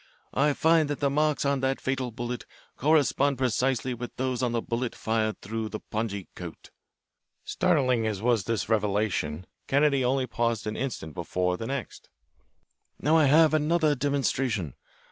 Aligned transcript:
I 0.33 0.53
find 0.53 0.89
that 0.89 0.99
the 0.99 1.11
marks 1.11 1.45
on 1.45 1.59
that 1.59 1.79
fatal 1.79 2.09
bullet 2.09 2.47
correspond 2.75 3.37
precisely 3.37 3.93
with 3.93 4.15
those 4.15 4.41
on 4.41 4.51
the 4.51 4.59
bullet 4.59 4.95
fired 4.95 5.39
through 5.41 5.69
the 5.69 5.79
pongee 5.79 6.25
coat." 6.33 6.71
Startling 7.45 8.07
as 8.07 8.19
was 8.19 8.45
this 8.45 8.67
revelation, 8.67 9.45
Kennedy 9.67 10.01
paused 10.25 10.65
only 10.67 10.79
an 10.79 10.85
instant 10.85 11.13
before 11.13 11.55
the 11.55 11.67
next. 11.67 12.09
"Now 12.99 13.15
I 13.15 13.25
have 13.25 13.53
another 13.53 13.93
demonstration. 13.93 14.73